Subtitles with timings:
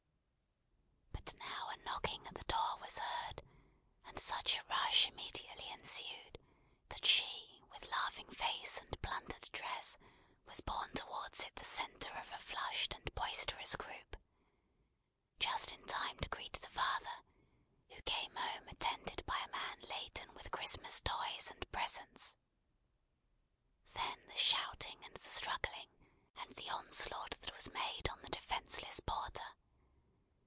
[1.13, 3.43] But now a knocking at the door was heard,
[4.05, 6.39] and such a rush immediately ensued
[6.89, 9.97] that she with laughing face and plundered dress
[10.45, 14.17] was borne towards it the centre of a flushed and boisterous group,
[15.39, 17.23] just in time to greet the father,
[17.89, 22.35] who came home attended by a man laden with Christmas toys and presents.
[23.93, 25.89] Then the shouting and the struggling,
[26.37, 29.43] and the onslaught that was made on the defenceless porter!